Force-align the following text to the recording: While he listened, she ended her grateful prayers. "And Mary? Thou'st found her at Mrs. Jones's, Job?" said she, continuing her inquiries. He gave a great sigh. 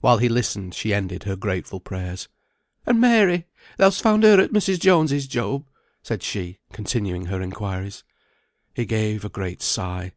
While 0.00 0.18
he 0.18 0.28
listened, 0.28 0.74
she 0.74 0.92
ended 0.92 1.22
her 1.22 1.36
grateful 1.36 1.78
prayers. 1.78 2.26
"And 2.84 3.00
Mary? 3.00 3.46
Thou'st 3.78 4.02
found 4.02 4.24
her 4.24 4.40
at 4.40 4.50
Mrs. 4.52 4.80
Jones's, 4.80 5.28
Job?" 5.28 5.66
said 6.02 6.24
she, 6.24 6.58
continuing 6.72 7.26
her 7.26 7.40
inquiries. 7.40 8.02
He 8.74 8.84
gave 8.86 9.24
a 9.24 9.28
great 9.28 9.62
sigh. 9.62 10.14